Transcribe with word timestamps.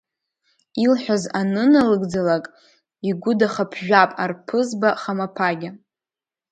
Илҳәаз 0.83 1.23
аныналыгӡалак, 1.39 2.45
игәы 3.09 3.31
дахаԥжәап 3.39 4.11
арԥызба 4.23 4.89
хамаԥагьа. 5.01 5.71